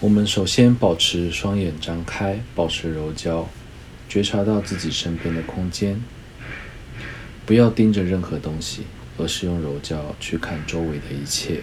[0.00, 3.48] 我们首先保持双眼张开，保持柔焦，
[4.08, 6.00] 觉察到自己身边的空间，
[7.44, 8.84] 不要盯着任何东西，
[9.16, 11.62] 而是用柔焦去看周围的一切。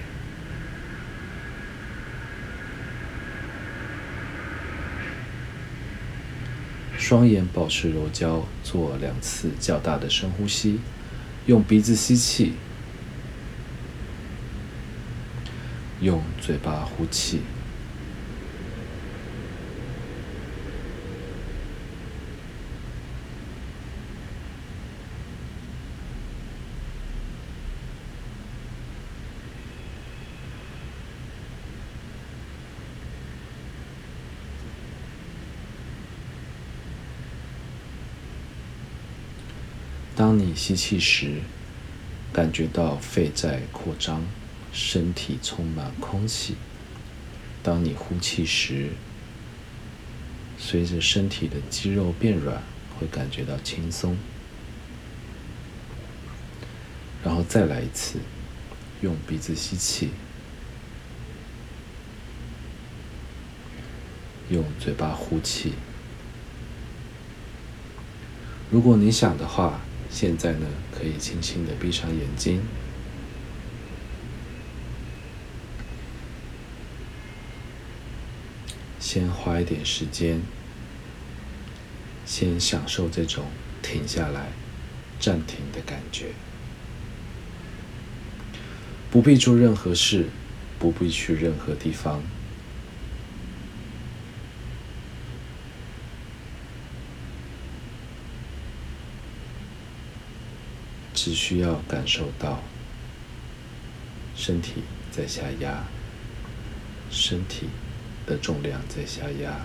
[6.98, 10.82] 双眼保持柔焦，做两次较大的深呼吸，
[11.46, 12.56] 用鼻子吸气，
[16.02, 17.40] 用嘴巴呼气。
[40.16, 41.42] 当你吸气时，
[42.32, 44.24] 感觉到肺在扩张，
[44.72, 46.54] 身体充满空气；
[47.62, 48.92] 当你呼气时，
[50.58, 52.64] 随着身体的肌肉变软，
[52.98, 54.16] 会感觉到轻松。
[57.22, 58.20] 然后再来一次，
[59.02, 60.12] 用鼻子吸气，
[64.50, 65.74] 用嘴巴呼气。
[68.72, 69.82] 如果你想的话。
[70.16, 70.66] 现在呢，
[70.98, 72.62] 可以轻轻的闭上眼睛，
[78.98, 80.40] 先花一点时间，
[82.26, 83.44] 先享受这种
[83.82, 84.54] 停下来、
[85.20, 86.28] 暂停的感觉，
[89.12, 90.30] 不必做任何事，
[90.80, 92.24] 不必去任何地方。
[101.26, 102.62] 只需要感受到
[104.36, 105.84] 身体在下压，
[107.10, 107.66] 身体
[108.28, 109.60] 的重量在下压，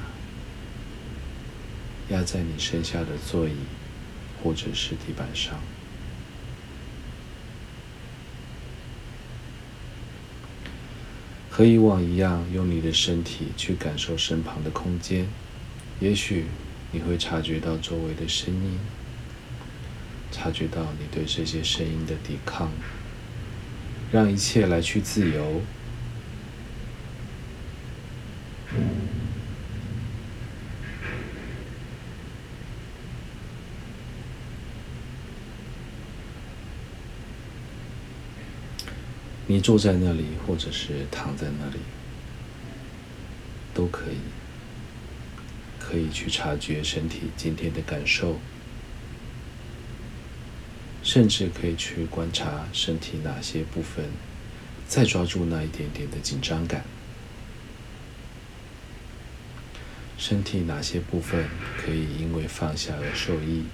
[2.09, 3.53] 压在你身下的座椅
[4.43, 5.61] 或者是地板上，
[11.51, 15.29] 和以往一样，用你的身体去感受身旁的空间，
[16.01, 16.47] 也许
[16.91, 18.79] 你会察觉到周围的声音。
[20.31, 22.71] 察觉到你对这些声音的抵抗，
[24.13, 25.61] 让一切来去自由。
[39.47, 41.81] 你坐在那里，或者是躺在那里，
[43.75, 44.19] 都可以，
[45.77, 48.39] 可以去察觉身体今天的感受。
[51.03, 54.05] 甚至可以去观察身体哪些部分，
[54.87, 56.85] 再抓住那一点点的紧张感。
[60.19, 61.47] 身体哪些部分
[61.79, 63.65] 可以因为放下而受益？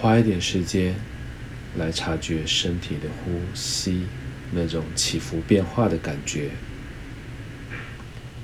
[0.00, 0.94] 花一点时间
[1.76, 4.06] 来察觉身体的呼吸
[4.52, 6.50] 那种起伏变化的感觉。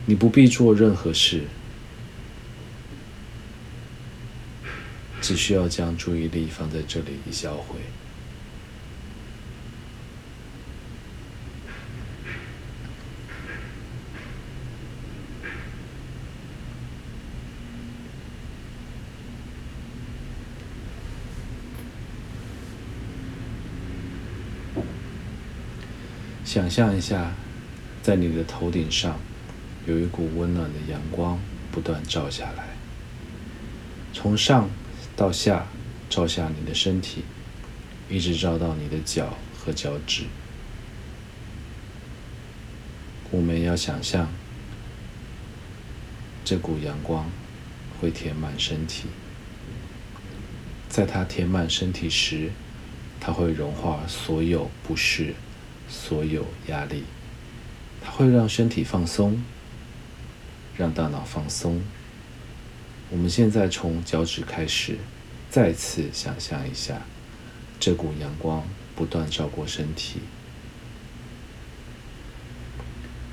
[0.05, 1.45] 你不必做任何事，
[5.21, 7.77] 只需要将注意力放在这里一小会。
[26.45, 27.33] 想象一下，
[28.03, 29.19] 在你的头顶上。
[29.85, 31.41] 有一股温暖的阳光
[31.73, 32.69] 不断照下来，
[34.13, 34.71] 从上
[35.17, 35.67] 到下
[36.09, 37.25] 照下你的身体，
[38.09, 40.25] 一直照到你的脚和脚趾。
[43.33, 44.29] 我们要想象，
[46.45, 47.29] 这股阳光
[48.01, 49.09] 会填满身体，
[50.89, 52.53] 在它填满身体时，
[53.19, 55.35] 它会融化所有不适、
[55.89, 57.03] 所有压力，
[58.01, 59.43] 它会让身体放松。
[60.77, 61.83] 让大脑放松。
[63.11, 64.97] 我们现在从脚趾开始，
[65.51, 67.03] 再次想象一下，
[67.79, 68.67] 这股阳光
[68.97, 70.21] 不断照过身体，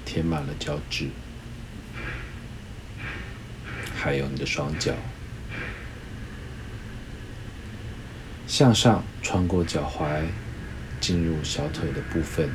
[0.04, 1.08] 填满了脚趾，
[3.96, 4.94] 还有你的双脚，
[8.48, 10.24] 向上穿过脚踝，
[11.00, 12.50] 进入小腿的部分。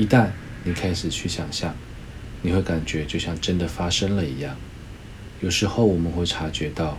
[0.00, 0.30] 一旦
[0.64, 1.76] 你开始去想象，
[2.40, 4.56] 你会感觉就像真的发生了一样。
[5.42, 6.96] 有时候我们会察觉到，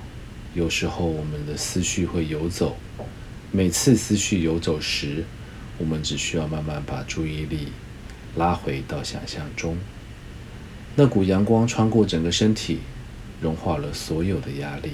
[0.53, 2.77] 有时候我们的思绪会游走。
[3.51, 5.23] 每次思绪游走时，
[5.79, 7.69] 我们只需要慢慢把注意力
[8.35, 9.75] 拉回到想象中。
[10.95, 12.81] 那股阳光穿过整个身体，
[13.41, 14.91] 融化了所有的压力。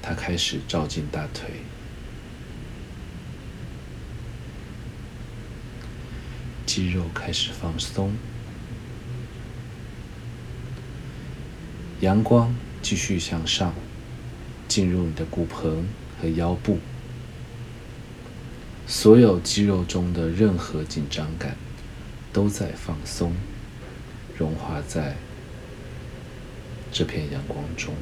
[0.00, 1.50] 它开始照进大腿，
[6.72, 8.12] 肌肉开始放松。
[11.98, 13.74] 阳光继续向上，
[14.68, 15.84] 进入你的骨盆
[16.22, 16.78] 和腰部，
[18.86, 21.56] 所有肌肉中的任何紧张感
[22.32, 23.34] 都在放松，
[24.38, 25.16] 融化在
[26.92, 27.92] 这片阳光中。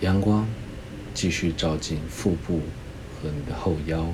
[0.00, 0.46] 阳光
[1.16, 2.60] 继续照进腹部
[3.14, 4.12] 和你的后腰。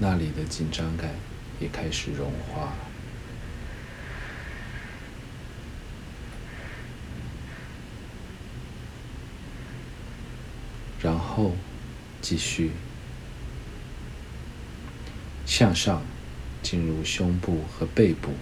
[0.00, 1.14] 那里的紧张感
[1.60, 2.72] 也开始融化，
[11.00, 11.52] 然后
[12.20, 12.72] 继续
[15.46, 16.02] 向上
[16.60, 18.32] 进入胸部和背部，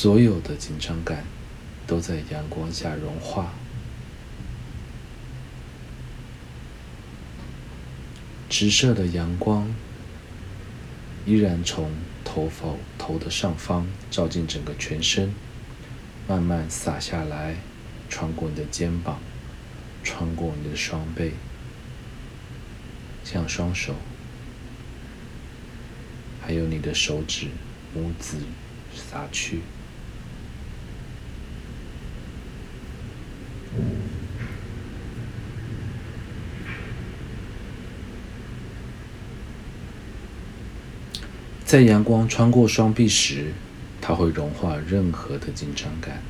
[0.00, 1.24] 所有的紧张感
[1.84, 3.52] 都在阳光下融化。
[8.48, 9.74] 直射的阳光
[11.26, 11.90] 依然从
[12.24, 15.34] 头发头的上方照进整个全身，
[16.28, 17.56] 慢慢洒下来，
[18.08, 19.18] 穿过你的肩膀，
[20.04, 21.32] 穿过你的双背，
[23.24, 23.96] 向双手，
[26.40, 27.48] 还有你的手指、
[27.96, 28.36] 拇指
[28.94, 29.62] 洒去。
[41.68, 43.52] 在阳光穿过双臂时，
[44.00, 46.22] 它会融化任何的紧张感，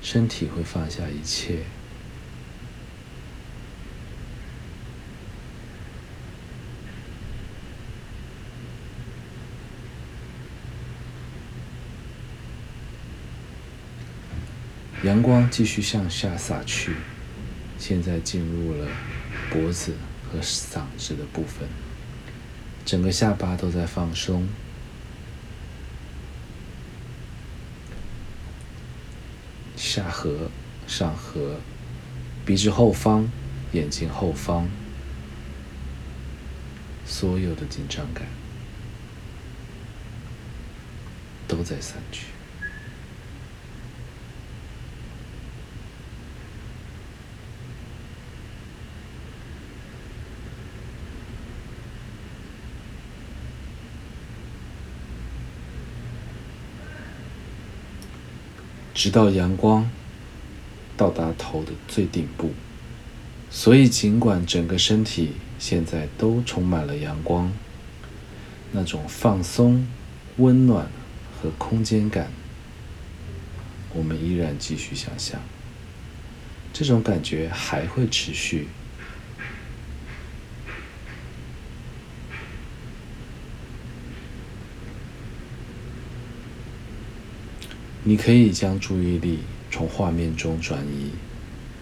[0.00, 1.58] 身体会放下一切。
[15.04, 16.94] 阳光继续向下洒去，
[17.78, 18.88] 现在进入了
[19.50, 19.92] 脖子
[20.32, 21.68] 和嗓子的部分。
[22.84, 24.46] 整个下巴都在放松，
[29.76, 30.50] 下颌、
[30.86, 31.56] 上颌、
[32.44, 33.28] 鼻子后方、
[33.72, 34.68] 眼睛后方，
[37.06, 38.26] 所有的紧张感
[41.48, 42.26] 都在散去。
[59.02, 59.90] 直到阳光
[60.96, 62.52] 到达头的最顶部，
[63.50, 67.52] 所以尽管整个身体现在都充满了阳光，
[68.70, 69.88] 那种放松、
[70.36, 70.86] 温暖
[71.34, 72.30] 和空间感，
[73.92, 75.40] 我们依然继续想象，
[76.72, 78.68] 这种感觉还会持续。
[88.04, 89.38] 你可以将注意力
[89.70, 91.12] 从画面中转移，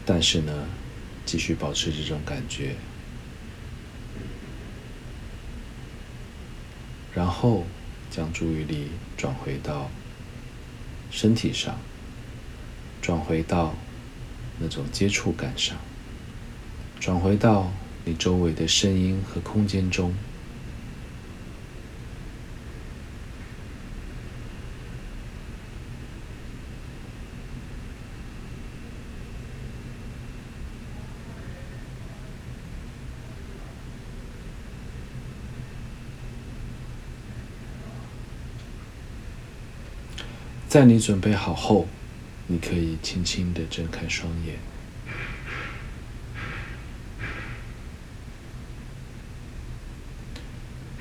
[0.05, 0.67] 但是呢，
[1.25, 2.77] 继续保持这种感觉，
[7.15, 7.65] 然后
[8.11, 9.91] 将注意力转回到
[11.11, 11.79] 身体上，
[13.01, 13.75] 转回到
[14.59, 15.75] 那种接触感上，
[17.01, 17.73] 转回到
[18.05, 20.15] 你周围的声音和空间中。
[40.71, 41.89] 在你准备好后，
[42.47, 44.55] 你可以轻轻的睁开双眼，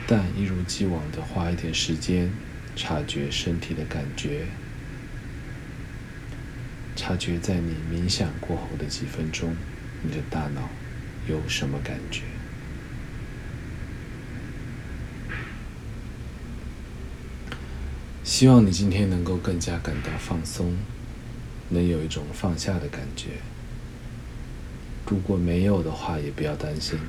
[0.07, 2.33] 但一如既往的花一点时间
[2.75, 4.47] 察觉身体的感觉，
[6.95, 9.55] 察觉在你冥想过后的几分钟，
[10.01, 10.67] 你的大脑
[11.27, 12.23] 有什么感觉。
[18.29, 20.77] 希望你今天能够更加感到放松，
[21.69, 23.29] 能有一种放下的感觉。
[25.07, 26.99] 如果没有的话，也不要担心。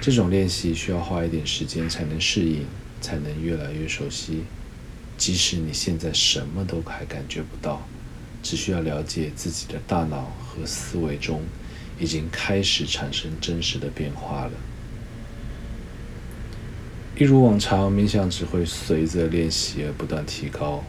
[0.00, 2.66] 这种练习需要花一点时间才能适应，
[3.00, 4.42] 才能越来越熟悉。
[5.16, 7.86] 即使你现在什么都还感觉不到，
[8.42, 11.40] 只需要了解自己的大脑和思维中
[12.00, 14.52] 已经开始产生真实的变化了。
[17.18, 20.84] 一如往常，冥想只会随着练习而不断提高。